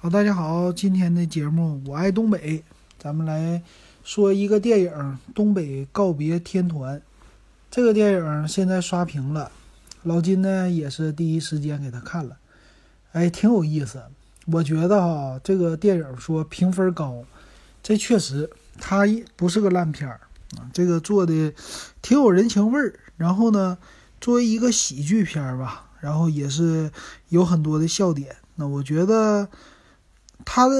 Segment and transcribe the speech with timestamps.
[0.00, 2.62] 好，大家好，今天的节目我爱东北，
[3.00, 3.60] 咱们来
[4.04, 4.92] 说一个电影
[5.34, 6.96] 《东北告别天团》。
[7.68, 9.50] 这个电影现在刷屏了，
[10.04, 12.36] 老金呢也是第一时间给他看了，
[13.10, 14.00] 哎，挺有意思。
[14.46, 17.24] 我觉得哈，这个电影说评分高，
[17.82, 19.04] 这确实它
[19.34, 20.20] 不是个烂片儿
[20.58, 21.52] 啊，这个做的
[22.00, 22.94] 挺有人情味儿。
[23.16, 23.76] 然后呢，
[24.20, 26.88] 作为一个喜剧片儿吧，然后也是
[27.30, 28.36] 有很多的笑点。
[28.54, 29.48] 那我觉得。
[30.44, 30.74] 他的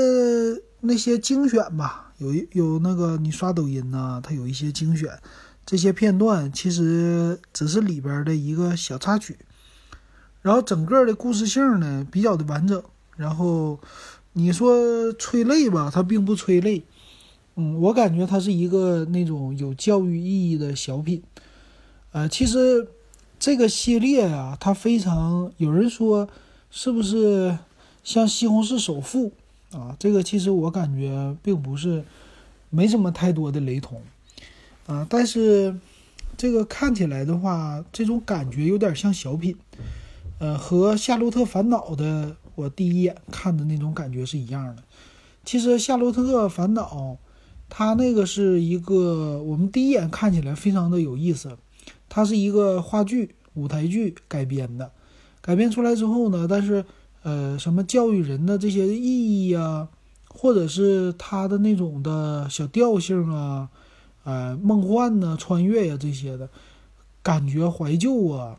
[0.81, 5.11] 那些精选吧，有一有那个你刷抖音呢，他有一些精选，
[5.67, 9.37] 这些片段其实只是里边的一个小插曲，
[10.41, 12.83] 然后整个的故事性呢比较的完整，
[13.17, 13.79] 然后
[14.33, 16.85] 你说催泪吧，它并不催泪，
[17.57, 21.23] 嗯，我感觉它是一个那种有教育意义的小品，
[22.13, 22.89] 呃，其实
[23.39, 26.29] 这个系列啊，它非常有人说
[26.71, 27.59] 是不是
[28.03, 29.27] 像《西红柿首富》。
[29.71, 32.03] 啊，这个其实我感觉并不是
[32.71, 34.01] 没什么太多的雷同，
[34.87, 35.79] 啊，但是
[36.39, 39.55] 这个看起来的话，这种感觉有点像小品，
[40.39, 44.83] 呃，和《夏洛特烦恼》的我第一眼看的那种感觉是一样的。
[45.45, 46.87] 其实《夏洛特烦恼》
[47.69, 51.59] 它那个是一个我们第一眼看起来非常的有意思，
[52.09, 54.91] 它是一个话剧舞台剧改编的，
[55.43, 56.87] 改编出来之后呢，但是。
[57.23, 59.89] 呃，什么教育人的这些意义呀，
[60.29, 63.69] 或者是他的那种的小调性啊，
[64.25, 66.49] 呃，梦幻呢、穿越呀这些的，
[67.23, 68.59] 感觉怀旧啊。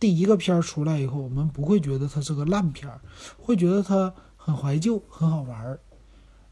[0.00, 3.00] 第一个片儿出来以后，我们不会觉得它是个烂片儿，
[3.36, 5.80] 会觉得它很怀旧、很好玩儿。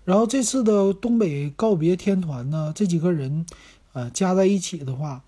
[0.04, 3.46] 然后这次的东北告别天团呢，这几个人，
[3.92, 5.24] 呃，加在一起的话，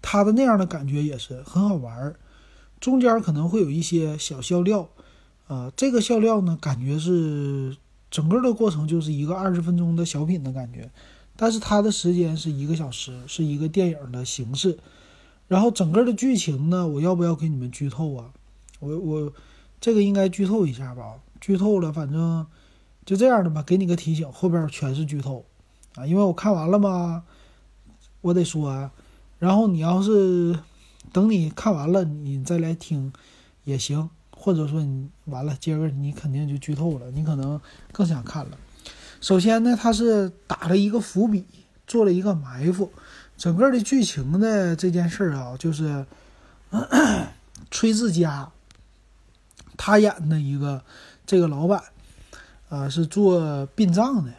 [0.00, 2.16] 他的那样的感觉也是很好玩儿，
[2.80, 4.88] 中间可能会有一些小笑料。
[5.48, 7.76] 呃，这个笑料呢，感觉是
[8.10, 10.90] 整个的过程就是一个二十分钟的小品的感觉，
[11.36, 14.78] 但是它的时间是一个小时，是一个电影的形式。
[15.48, 18.30] 然后整个的剧情呢，我要不要给你们剧透啊？
[18.80, 19.32] 我我
[19.80, 21.16] 这个应该剧透一下吧？
[21.40, 22.46] 剧透了，反正
[23.04, 25.44] 就这样的吧，给你个提醒，后边全是剧透
[25.96, 27.24] 啊，因为我看完了嘛，
[28.20, 28.68] 我得说。
[28.68, 28.92] 啊
[29.38, 30.56] 然后你要是
[31.12, 33.12] 等你看完了，你再来听
[33.64, 34.08] 也行。
[34.42, 37.60] 或者说你完了，今儿个你肯定就剧透了，你可能
[37.92, 38.58] 更想看了。
[39.20, 41.44] 首先呢，他是打了一个伏笔，
[41.86, 42.90] 做了一个埋伏。
[43.38, 46.04] 整个的剧情的这件事儿啊，就是
[47.70, 48.50] 崔志佳
[49.76, 50.82] 他演的一个
[51.24, 51.80] 这个老板，
[52.68, 54.32] 啊，是做殡葬的，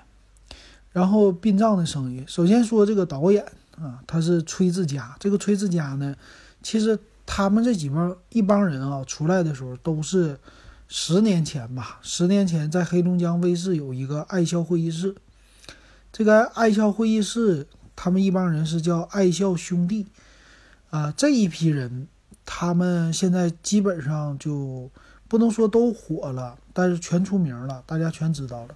[0.92, 2.26] 然后殡葬的生意。
[2.28, 3.46] 首先说这个导演
[3.78, 5.16] 啊，他是崔志佳。
[5.18, 6.14] 这个崔志佳呢，
[6.62, 7.00] 其实。
[7.26, 10.38] 他们这几帮一帮人啊，出来的时候都是
[10.88, 12.00] 十年前吧。
[12.02, 15.16] 十年前在黑龙江卫视有一个爱笑会议室，
[16.12, 20.06] 这个爱笑会议室，他们一帮人是叫爱笑兄弟
[20.90, 21.14] 啊。
[21.16, 22.08] 这一批人，
[22.46, 24.92] 他们现在基本上就
[25.30, 28.76] 不能说都火了，但是全出名了，大家全知道了。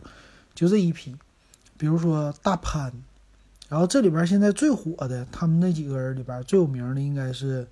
[0.55, 1.15] 就这一批，
[1.77, 2.91] 比如说大潘，
[3.67, 7.67] 然后这里边现在最火的，他们那几个人里边最有名的应该是。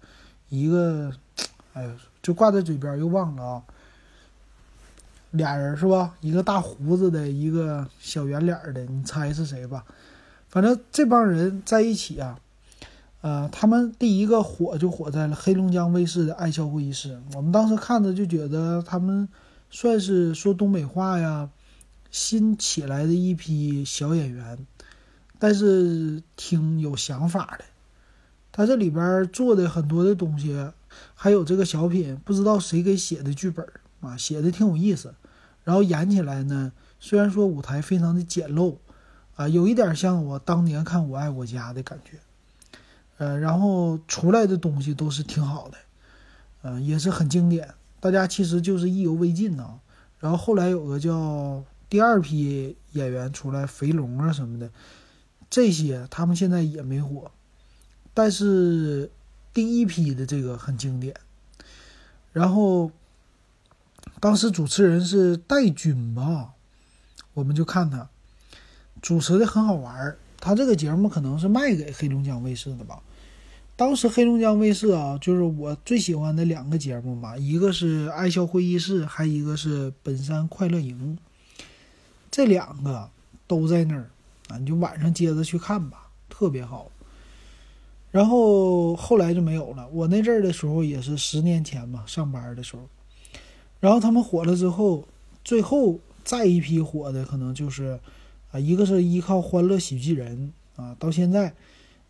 [0.49, 1.11] 一个，
[1.73, 1.91] 哎呦，
[2.21, 3.63] 就挂在嘴边又忘了啊。
[5.31, 6.15] 俩人是吧？
[6.21, 9.83] 一个大胡子的，一个小圆脸的，你猜是谁吧？
[10.47, 12.39] 反正这帮人在一起啊，
[13.19, 17.19] 呃，他们第一个火就火在了黑龙江卫视的爱笑会议室。
[17.33, 19.27] 我们当时看着就觉得他们
[19.69, 21.49] 算是说东北话呀，
[22.11, 24.65] 新起来的一批小演员，
[25.37, 27.65] 但是挺有想法的。
[28.55, 30.71] 他这里边做的很多的东西，
[31.13, 33.67] 还有这个小品，不知道谁给写的剧本
[33.99, 35.13] 啊，写的挺有意思。
[35.65, 38.77] 然后演起来呢，虽然说舞台非常的简陋，
[39.35, 42.17] 啊，有一点像我当年看《我爱我家》的感觉，
[43.17, 45.77] 呃，然后出来的东西都是挺好的，
[46.61, 47.73] 嗯，也是很经典。
[47.99, 49.81] 大家其实就是意犹未尽呢。
[50.21, 54.69] 然后后来有个叫第二批演员出来，肥龙啊什么的，
[55.49, 57.29] 这些他们现在也没火。
[58.15, 59.11] 但是
[59.53, 61.13] 第一批的这个很经典，
[62.33, 62.89] 然后
[64.19, 66.53] 当时主持人是戴军吧，
[67.33, 68.09] 我们就看他
[69.01, 70.17] 主持的很好玩儿。
[70.39, 73.01] 他这个节目可能是卖给黑龙江卫视的吧。
[73.75, 81.17] 当时黑龙江卫视啊，就是我最喜欢的两个节目嘛，一个是爱笑会议室，还一个是本山快乐营。
[82.31, 83.09] 这两个
[83.47, 84.09] 都在那儿
[84.47, 86.89] 啊，你就晚上接着去看吧，特别好。
[88.15, 89.85] 然后后来就没有了。
[89.89, 92.83] 我那阵儿的时候也是十年前嘛，上班的时候。
[93.81, 95.05] 然后他们火了之后，
[95.43, 97.99] 最后再一批火的可能就是
[98.53, 101.53] 啊，一个是依靠《欢乐喜剧人》啊，到现在，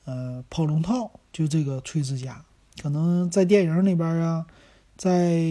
[0.05, 2.39] 呃，跑龙套就这个崔志佳，
[2.79, 4.45] 可能在电影里边啊，
[4.95, 5.41] 在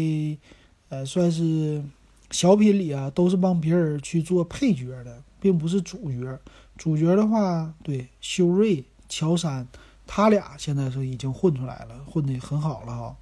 [0.88, 1.82] 呃算是
[2.30, 6.38] 小品里啊，都是帮别人去做配角的，并不是主角。
[6.78, 9.66] 主角的话，对，修睿、乔杉，
[10.06, 13.16] 他俩现在是已经混出来了，混得很好了哈。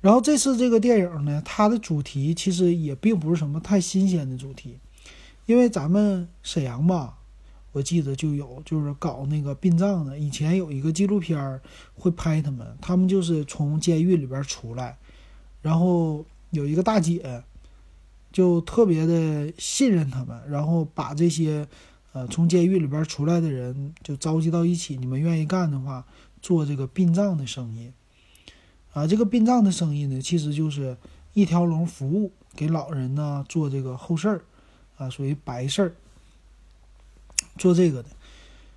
[0.00, 4.78] 然后这次这个电影呢，它的主题其实也并不是什么太新鲜的主题，
[5.46, 7.18] 因为咱们沈阳吧，
[7.72, 11.60] 我记得就有就是搞那个殡葬的，以前有一个纪录片
[11.94, 14.96] 会拍他们，他们就是从监狱里边出来，
[15.60, 17.42] 然后有一个大姐
[18.30, 21.66] 就特别的信任他们，然后把这些
[22.16, 26.02] 呃从监狱里边出来的人就召集到一起，你们愿意干的话，
[26.40, 27.92] 做这个殡葬的生意。
[28.94, 30.96] 啊，这个殡葬的生意呢，其实就是
[31.34, 34.40] 一条龙服务，给老人呢做这个后事儿，
[34.96, 35.92] 啊，属于白事儿，
[37.58, 38.08] 做这个的。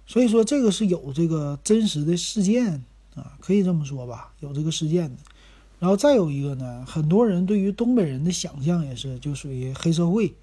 [0.06, 2.84] 所以说，这个是有这个真实的事件
[3.16, 5.16] 啊，可以这么说吧，有这个事件的。
[5.80, 10.34] 然后再有一个呢，很多人对于东北人的想象也是，就属于黑社会，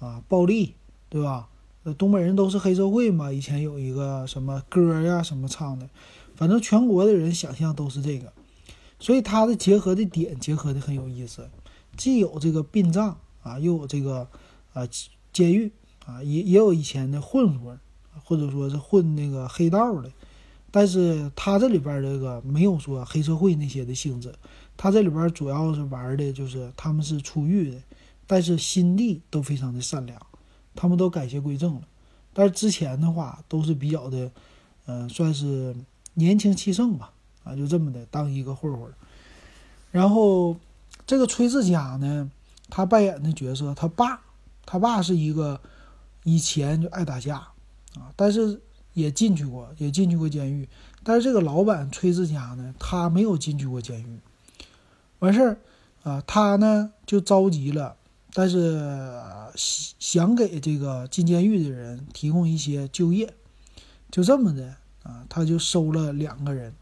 [0.00, 0.74] 啊，暴力，
[1.08, 1.48] 对吧？
[1.84, 5.88] 呃，东北人都是黑社会嘛，以前有一个什么歌呀，什么唱的，
[6.36, 8.32] 反正全国的人想象都是这个。
[9.00, 11.50] 所以它的结合的点结合的很有意思，
[11.96, 14.28] 既有这个殡葬啊，又有这个
[14.72, 14.86] 啊
[15.32, 15.72] 监狱
[16.06, 17.76] 啊，也也有以前的混混，
[18.22, 20.08] 或者说是混那个黑道的，
[20.70, 24.32] 但是它这里边这个没有说黑社会那些的性质，
[24.76, 27.82] 它这里边主要是玩的就是他们是出狱的，
[28.28, 30.16] 但是心地都非常的善良，
[30.74, 31.82] 他们都改邪归正了，
[32.32, 34.30] 但是之前的话都是比较的，
[34.86, 35.74] 嗯，算是
[36.14, 37.12] 年轻气盛吧。
[37.44, 38.88] 啊，就这么的当一个混混，
[39.90, 40.56] 然后
[41.04, 42.30] 这个崔志佳呢，
[42.70, 44.20] 他扮演的角色，他爸，
[44.64, 45.60] 他爸是一个
[46.22, 47.38] 以前就爱打架
[47.96, 50.68] 啊，但是也进去过，也进去过监狱。
[51.02, 54.20] 但是这个老板崔志佳呢，他没有进去过监狱。
[55.18, 55.58] 完事儿
[56.04, 57.96] 啊，他呢就着急了，
[58.34, 58.80] 但是
[59.54, 63.34] 想给这个进监狱的人提供一些就业，
[64.10, 66.72] 就这么的啊，他就收了两个人。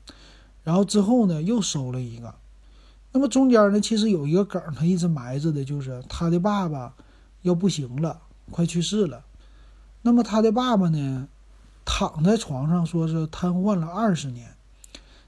[0.63, 2.35] 然后之后呢，又收了一个。
[3.13, 6.95] 那么中间呢，其实有一个梗，他一直埋着的，就是他的爸爸
[7.43, 8.21] 要不行了，
[8.51, 9.25] 快去世了。
[10.03, 11.29] 那么他的爸爸呢，
[11.85, 14.55] 躺在床上，说是瘫痪了二十年。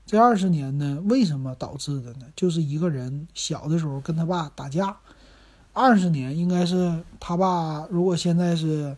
[0.07, 2.27] 这二十年呢，为什么导致的呢？
[2.37, 4.97] 就是一个人小的时候跟他爸打架。
[5.73, 8.97] 二十年应该是他爸，如果现在是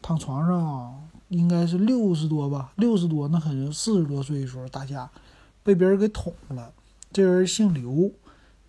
[0.00, 5.10] 躺床上，应该是六十多吧，六十多，那可能四十多岁的时候打架。
[5.62, 6.72] 被别人给捅了，
[7.12, 8.12] 这人姓刘，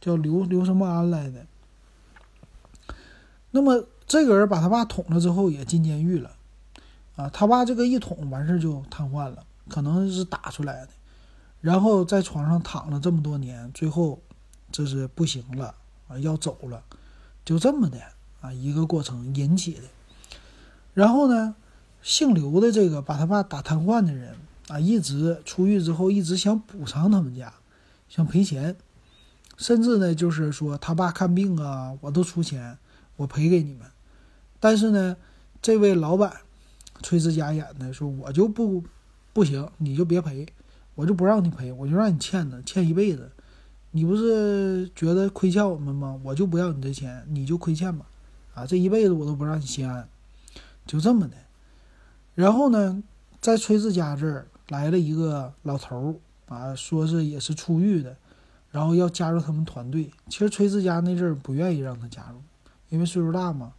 [0.01, 1.45] 叫刘刘什么安来的。
[3.51, 6.31] 那么这个人把他爸捅了之后也进监狱了，
[7.15, 10.89] 啊，他爸这个一捅完事就瘫痪了，可能是打出来的，
[11.61, 14.19] 然后在床上躺了这么多年，最后
[14.71, 15.75] 这是不行了
[16.07, 16.81] 啊，要走了，
[17.47, 17.97] 就这么的
[18.41, 19.83] 啊一个过程引起的。
[20.93, 21.55] 然后呢，
[22.01, 24.35] 姓刘的这个把他爸打瘫痪的人。
[24.67, 27.53] 啊，一直出狱之后，一直想补偿他们家，
[28.09, 28.75] 想赔钱，
[29.55, 32.77] 甚至呢，就是说他爸看病啊，我都出钱，
[33.15, 33.87] 我赔给你们。
[34.59, 35.15] 但是呢，
[35.61, 36.41] 这位老板
[37.01, 38.83] 崔志佳演的说，我就不
[39.31, 40.45] 不行，你就别赔，
[40.95, 43.31] 我就不让你赔，我就让你欠的，欠一辈子。
[43.97, 46.19] 你不是觉得亏欠我们吗？
[46.23, 48.05] 我就不要你的钱，你就亏欠吧。
[48.53, 50.07] 啊，这一辈子我都不让你心安，
[50.85, 51.35] 就这么的。
[52.35, 53.01] 然后呢，
[53.41, 54.45] 在崔志家这儿。
[54.69, 58.17] 来了一个老头儿啊，说是也是出狱的，
[58.69, 60.11] 然后要加入他们团队。
[60.27, 62.41] 其实崔志家那阵儿不愿意让他加入，
[62.89, 63.71] 因为岁数大嘛。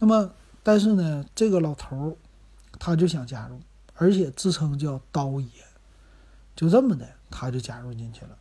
[0.00, 0.32] 那么，
[0.64, 2.16] 但是呢，这个老头儿
[2.80, 3.60] 他就想加入，
[3.94, 5.48] 而且自称叫刀爷，
[6.56, 8.36] 就这么的他就加入进去了。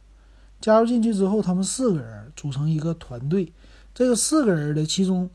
[0.61, 3.51] 加入进去之后，他们四个人组成一个团队。
[3.93, 5.29] 这个四个人的其中，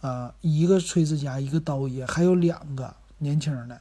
[0.00, 3.80] 啊，一个崔志佳，一个刀爷，还有两个年轻的。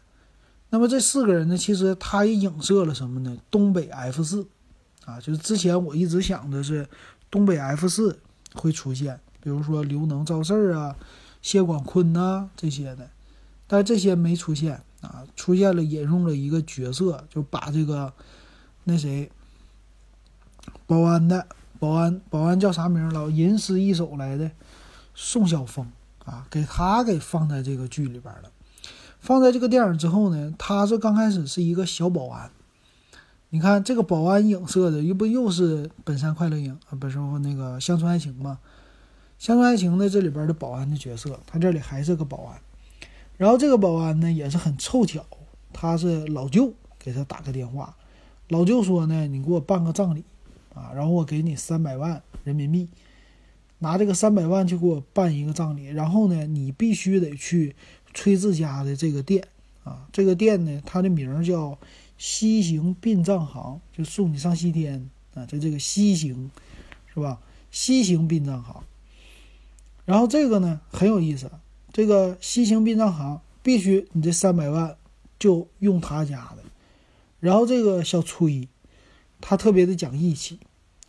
[0.70, 3.38] 那么这四个人呢，其实他也影射了什么呢？
[3.50, 4.46] 东北 F 四，
[5.06, 6.88] 啊，就是之前我一直想的是
[7.32, 8.20] 东北 F 四
[8.54, 10.96] 会出现，比如说刘能、赵四啊、
[11.42, 13.10] 谢广坤呐这些的，
[13.66, 18.12] 但这些没出现啊，出现了引用了一个角色，就把这个
[18.84, 19.32] 那谁
[20.86, 21.48] 保安的
[21.80, 23.30] 保安保安叫啥名了？
[23.30, 24.52] 吟诗一首来的
[25.14, 25.92] 宋晓峰
[26.26, 28.52] 啊，给他给放在这个剧里边了。
[29.20, 32.52] 放在这个电影之后呢，他是刚开始是一个小保安。
[33.50, 38.60] 你看这个保安影射的，又不又是《本山快乐营》啊，不是那个《乡村爱情》吗？
[39.40, 42.60] 乡村爱情》呢，这里边的保安的角色，他这里还是个保安。
[43.38, 45.24] 然后这个保安呢，也是很凑巧，
[45.72, 47.96] 他是老舅给他打个电话，
[48.50, 50.24] 老舅说呢，你给我办个葬礼
[50.78, 52.88] 啊，然后我给你三百万人民币，
[53.80, 57.76] 拿这个三百万去给我办一个葬礼，然后呢，你必须得去
[58.14, 59.44] 崔志家的这个店
[59.84, 61.78] 啊，这个店呢，它的名叫
[62.20, 66.52] 西行殡葬行，就送你上西天啊，在这个西行，
[67.14, 67.40] 是吧？
[67.72, 68.84] 西行殡葬行。
[70.06, 71.52] 然后这个呢很有意思，
[71.92, 74.96] 这个西行殡葬行必须你这三百万
[75.38, 76.64] 就用他家的。
[77.40, 78.68] 然后这个小崔，
[79.42, 80.60] 他特别的讲义气，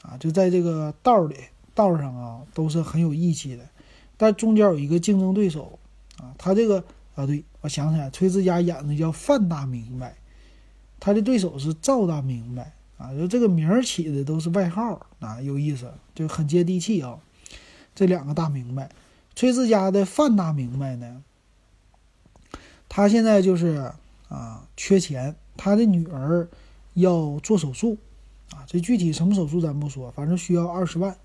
[0.02, 1.36] 啊，就在这个道里
[1.74, 3.64] 道上啊都是很有义气的。
[4.16, 5.78] 但中间有一个竞争对手
[6.18, 6.82] 啊，他这个
[7.14, 10.16] 啊，对我想起来，崔志佳演的叫范大明白，
[10.98, 17.18] 他的对手是赵大明白啊，就这个名儿起的都是外号啊，有意思，就很接地气啊。
[17.94, 18.90] 这两个大明白，
[19.34, 21.22] 崔志佳的范大明白呢，
[22.88, 23.92] 他现在就是
[24.28, 26.48] 啊缺钱，他的女儿
[26.94, 27.96] 要做手术，
[28.66, 31.16] 这具体什么手术咱不说，反正需要二十万，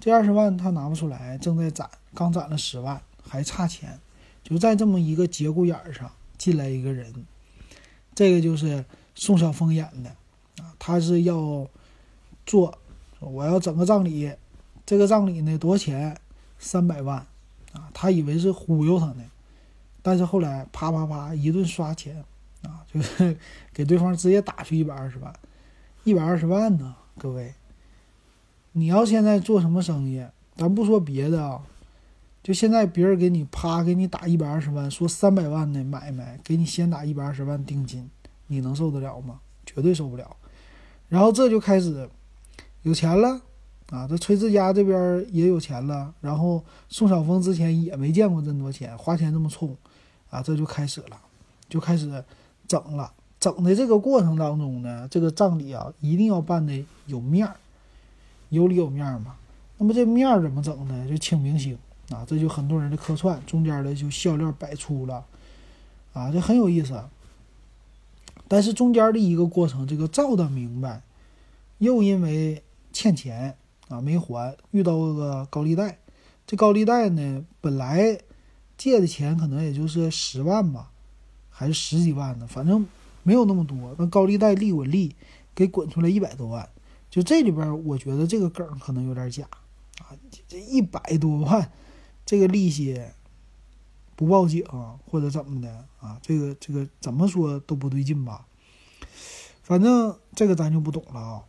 [0.00, 3.98] 这二十万他拿不出来，正在攒，刚攒了十万，还差钱，
[4.42, 7.12] 就在这么一个节骨眼上进来一个人，
[8.14, 10.10] 这个就是宋晓峰演的，
[10.62, 11.66] 啊，他是要
[12.44, 12.78] 做，
[13.20, 14.32] 我要整个葬礼。
[14.84, 16.16] 这个葬礼呢，多少钱？
[16.58, 17.18] 三百万，
[17.72, 19.24] 啊，他以为是忽悠他呢，
[20.00, 22.24] 但是后来啪啪啪一顿刷钱，
[22.62, 23.36] 啊，就是
[23.74, 25.34] 给对方直接打去一百二十万，
[26.06, 27.52] 一百二十万呢，各位，
[28.70, 31.60] 你要现在做什么生意，咱不说别的啊，
[32.44, 38.08] 就现在别人给你啪给你打一百二十万，说三百万的买卖，给你先打一百二十万定金，
[38.46, 39.40] 你能受得了吗？
[39.66, 40.36] 绝对受不了。
[41.08, 42.08] 然后这就开始
[42.82, 43.40] 有钱了。
[43.90, 49.76] 啊，这崔志家这边也有钱了，然后宋晓峰之前也没见过这么多钱，花钱这么冲，
[50.30, 51.18] 啊，这就开始了，
[51.68, 52.24] 就开始
[52.68, 53.12] 整了。
[53.38, 57.56] 整的这个过程当中呢，这个葬礼啊，一定要办的有面儿，
[58.50, 59.36] 有里有面儿嘛。
[59.78, 61.06] 那么这面儿怎么整呢？
[61.08, 61.78] 就请明星
[62.10, 65.24] 啊，这就很多人的客串，中间的就笑料百出了，
[66.12, 67.02] 啊，这很有意思。
[68.48, 71.02] 但是中间的一个过程，这个赵的明白，
[71.78, 72.62] 又因为
[72.92, 73.56] 欠钱。
[73.88, 75.98] 啊，没还，遇到个高利贷，
[76.44, 78.18] 这高利贷呢，本来
[78.76, 80.90] 借的钱可能也就是十万吧，
[81.48, 82.84] 还是十几万呢，反正
[83.26, 83.76] 没有那么多。
[83.98, 85.16] 那高利贷利滚利，
[85.52, 86.68] 给滚出来一百多万，
[87.10, 89.44] 就这里边，我觉得这个梗可能有点假
[89.98, 90.14] 啊，
[90.46, 91.72] 这一百多万，
[92.24, 93.00] 这个利息
[94.14, 94.64] 不报警
[95.10, 98.46] 或者怎么的啊，这个这个怎么说都不对劲吧？
[99.64, 101.42] 反正这个咱就不懂了啊。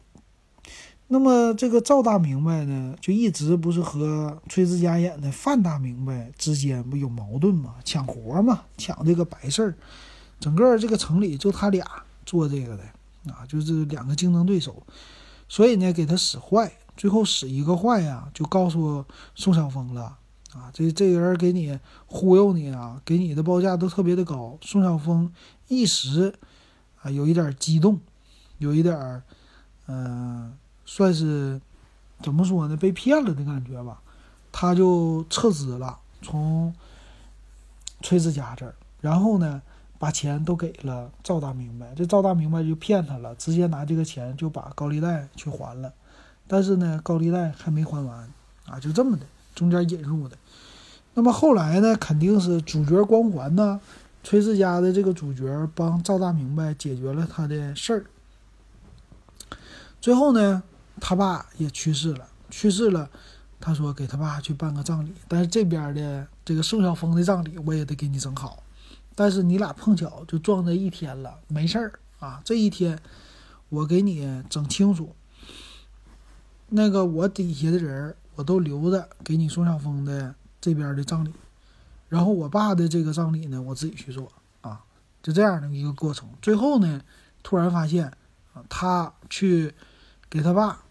[1.09, 7.75] 那么这个赵大明白呢，就一直不是和崔志佳演的范大明白之间不有矛盾吗？
[7.85, 9.77] 抢活嘛，抢这个白事儿。
[10.39, 11.85] 整个这个城里就他俩
[12.25, 12.83] 做这个的
[13.31, 14.83] 啊，就是两个竞争对手，
[15.49, 19.03] 所以呢给他使坏，最后使一个坏呀，就告诉
[19.35, 20.17] 宋晓峰了
[20.53, 24.57] 啊，这这个人给你忽悠你啊，给你的报价都特别的高。
[24.61, 25.31] 宋晓峰
[25.67, 26.33] 一时
[27.01, 27.99] 啊有一点激动，
[28.57, 29.21] 有一点
[29.87, 30.53] 嗯。
[30.89, 31.59] 算是
[32.23, 32.77] 怎么说呢？
[32.77, 34.01] 被骗了的感觉吧，
[34.53, 36.73] 他就撤资了，从
[38.01, 39.61] 崔志家这儿，然后呢，
[39.99, 41.93] 把钱都给了赵大明白。
[41.95, 45.93] 这赵大明白就骗他了，直接拿这个钱就把高利贷去还了。
[46.47, 48.29] 但是呢，高利贷还没还完
[48.65, 49.25] 啊，就这么的，
[49.55, 50.37] 中间引入的。
[51.13, 53.79] 那么后来呢，肯定是主角光环呢，
[54.23, 58.05] 崔志家的这个主角帮赵大明白解决了他的事儿。
[60.01, 60.63] 最后呢。
[60.99, 63.07] 他爸也去世了，去世了，
[63.59, 68.63] 他说给他爸去办个葬礼，但是这边的这个宋晓峰的葬礼我也得给你整好，
[69.19, 72.99] 但是你俩碰巧就撞在一天了，没事儿啊，这一天
[73.69, 75.15] 我给你整清楚，
[76.69, 81.33] 那个我底下的人我都留着给你宋晓峰的这边的葬礼，
[82.09, 84.31] 然后我爸的这个葬礼呢我自己去做
[84.61, 84.85] 啊，
[85.23, 87.01] 就这样的一个过程，最后呢
[87.41, 88.13] 突然发现
[88.69, 89.73] 他去
[90.29, 90.83] 给他爸。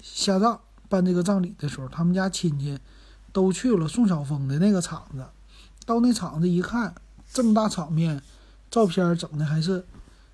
[0.00, 2.78] 下葬办这个葬礼的时候，他们家亲戚
[3.32, 5.26] 都去了宋晓峰的那个场子。
[5.84, 6.94] 到那场子一看，
[7.38, 8.20] 这么大场面，
[8.68, 9.84] 照片整的还是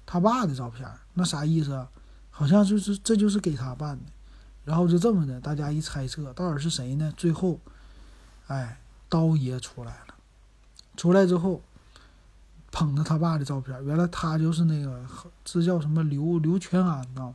[0.07, 1.87] 他爸的照片，那啥意思？
[2.31, 4.05] 好像就是这就是给他办的。
[4.65, 7.13] 然后就这么的，大家一猜测，到底是谁呢？
[7.15, 7.61] 最后，
[8.47, 8.81] 哎，
[9.11, 10.15] 刀爷出来了。
[10.97, 11.61] 出来之后，
[12.73, 15.05] 捧着他爸的照片，原来他就是那个
[15.45, 17.35] 这叫什么刘刘全安呐。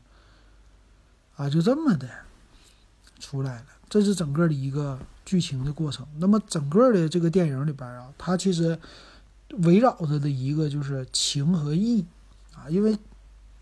[1.35, 2.09] 啊，就这么的
[3.19, 6.07] 出来了，这是整个的一个剧情的过程。
[6.17, 8.79] 那么整个的这个电影里边啊，他其实
[9.57, 12.05] 围绕着的一个就是情和义
[12.55, 12.97] 啊，因为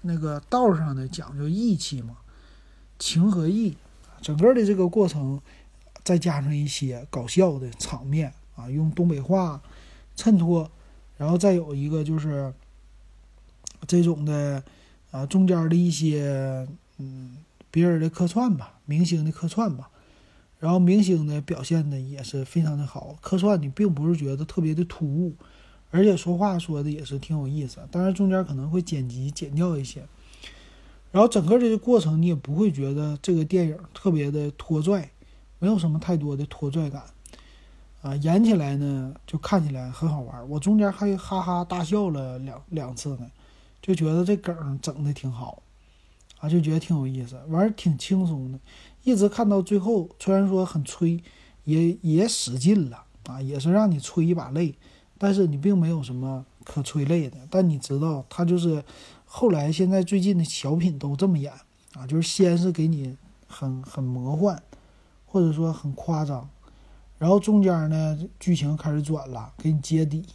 [0.02, 2.18] 那个道上的讲究义气嘛，
[3.00, 3.76] 情和义，
[4.22, 5.42] 整个的这个过程
[6.04, 9.62] 再加上一些搞笑的场面啊，用东北话
[10.16, 10.70] 衬托，
[11.18, 12.54] 然后再有一个就是
[13.88, 14.64] 这种的
[15.12, 16.68] 啊中间的一些
[16.98, 17.38] 嗯
[17.72, 19.90] 别人的客串吧，明星的客串吧。
[20.60, 25.36] 然后明星呢表现的也是非常的好，客串你并不是觉得特别的突兀，
[25.90, 27.80] 而且说话说的也是挺有意思。
[27.90, 30.06] 当然中间可能会剪辑剪掉一些，
[31.12, 35.10] 然后整个这个过程你也不会觉得这个电影特别的拖拽，
[35.60, 37.04] 没有什么太多的拖拽感，
[38.02, 40.50] 啊，演起来呢就看起来很好玩。
[40.50, 43.32] 我中间还哈哈大笑了两两次呢，
[43.82, 45.64] 就觉得这梗整的挺好，
[46.40, 48.60] 啊，就觉得挺有意思，玩儿挺轻松的。
[49.04, 51.24] 一直看到最后，虽然说很催，
[51.64, 54.76] 也也使劲了啊，也是让你催一把泪，
[55.18, 57.38] 但是你并没有什么可催泪的。
[57.50, 58.84] 但你知道，他就是
[59.26, 61.52] 后来现在最近的小品都这么演
[61.94, 63.16] 啊，就是先是给你
[63.48, 64.62] 很很魔幻，
[65.26, 66.50] 或者说很夸张，
[67.18, 70.26] 然后中间呢剧情开始转了，给你揭底，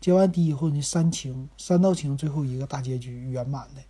[0.00, 3.82] 揭完底以后你煽情，煽到情，最后一个大结局圆满的，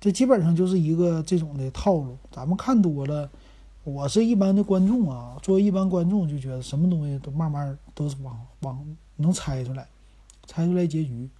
[0.00, 2.16] 这基本上就是一个这种的套路。
[2.30, 3.30] 咱们看多了。
[3.84, 9.88] 我是一般的观众啊，作为一般观众就觉得什么东西都慢慢都是往往能猜出来，
[10.46, 11.30] 猜出来结局。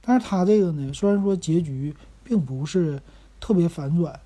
[0.00, 3.02] 但是他这个呢，虽然说结局并不是
[3.40, 4.20] 特别反转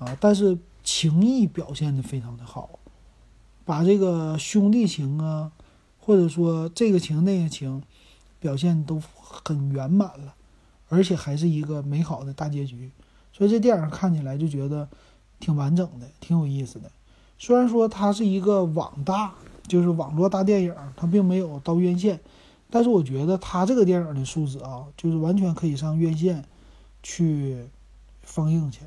[0.00, 2.68] 啊，但是情谊表现的非常的好，
[3.64, 5.52] 把这个兄弟情啊，
[6.00, 7.82] 或者说这个情那个情，
[8.40, 10.34] 表现都很圆满了，
[10.88, 12.90] 而且还是一个美好的大结局。
[13.32, 14.88] 所以这电影看起来就觉得。
[15.42, 16.92] 挺完整的，挺有意思的。
[17.38, 19.32] 虽然说它是一个网大，
[19.70, 22.18] 就是网络大电影，它并没有到院线，
[22.68, 26.44] 但是我觉得它这个电影的素质啊，就是完全可以上院线
[27.04, 27.64] 去
[28.22, 28.80] 放映去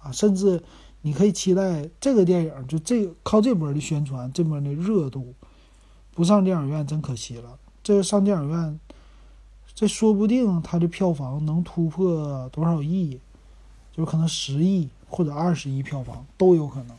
[0.00, 0.12] 啊。
[0.12, 0.62] 甚至
[1.02, 5.34] 你可以期待这个电影，就这靠这波的宣传，这波的热度，
[6.14, 7.58] 不上电影院真可惜了。
[7.82, 8.78] 这上电影院，
[9.74, 13.20] 这说不定它的票房能突破多少亿，
[13.92, 14.88] 就可能十亿。
[15.10, 16.94] 或者二十亿票房都有可能，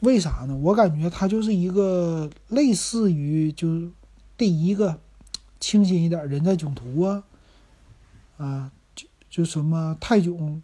[0.00, 0.56] 为啥呢？
[0.56, 3.88] 我感觉它就是一个类似于就是
[4.36, 4.98] 第一个
[5.58, 7.22] 清新一点人在囧途啊，
[8.38, 10.62] 啊，就就什么泰囧，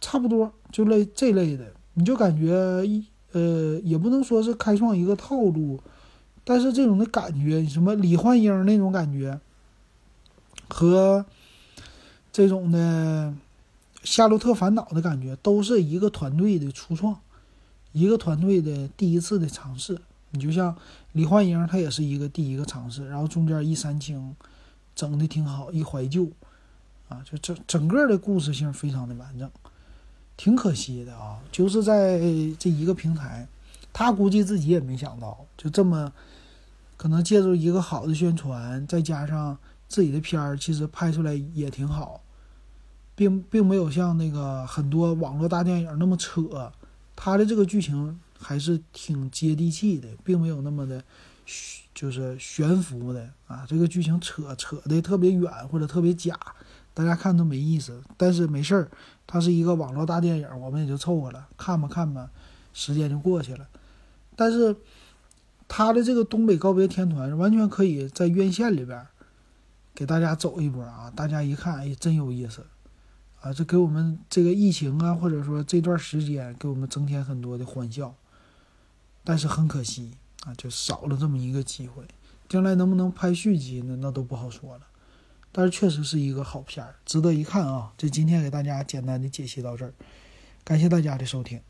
[0.00, 5.80] 差不多就类这类的，你就感觉一呃也不能说是开创一个套路，
[6.44, 9.40] 但是这种的感觉，什么李焕英那种感觉，
[10.68, 11.24] 和
[12.32, 13.34] 这种的。
[14.06, 17.18] 《夏洛特烦恼》的感觉都是一个团队的初创，
[17.94, 19.98] 一个团队的第一次的尝试。
[20.32, 20.76] 你就像
[21.12, 24.36] 李焕英，她也是一个第一个尝试，然后中间一煽情，
[24.94, 26.28] 整的挺好，一怀旧，
[27.08, 29.48] 啊，就整整个的故事性非常的完整，
[30.36, 32.18] 挺可惜的啊，就是在
[32.58, 33.46] 这一个平台，
[33.92, 36.12] 他估计自己也没想到，就这么
[36.96, 39.56] 可能借助一个好的宣传，再加上
[39.88, 42.20] 自己的片儿，其实拍出来也挺好。
[43.16, 46.72] 并并没有像那个很多网络大电影那么扯，
[47.16, 51.02] 他的这个剧情还是挺接地气的，并没有那么的，
[51.94, 53.64] 就是悬浮的啊。
[53.68, 56.38] 这个剧情扯扯的特别远或者特别假，
[56.92, 58.02] 大家看都没意思。
[58.16, 58.90] 但是没事儿，
[59.26, 62.30] 它是一个网络大电影，我们也就凑合了，看吧看吧，
[62.72, 63.68] 时间就过去了。
[64.36, 64.76] 但是
[65.68, 69.06] 他的这个《东北告别天团》完全可以在院线里边
[69.94, 71.12] 给大家走一波啊！
[71.14, 72.66] 大家一看，哎，真有意思。
[73.44, 78.14] 啊，这给我们这个疫情啊，或者说这段时间给我们增添很多的欢笑，
[79.22, 80.12] 但是很可惜
[80.46, 82.02] 啊，就少了这么一个机会。
[82.48, 83.98] 将来能不能拍续集呢？
[84.00, 84.86] 那都不好说了。
[85.52, 87.92] 但是确实是一个好片儿，值得一看啊！
[87.98, 89.92] 这今天给大家简单的解析到这儿，
[90.64, 91.60] 感谢大家的收听。